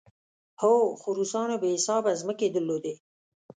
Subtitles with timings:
[0.61, 2.93] هو، خو روسانو بې حسابه ځمکې درلودې.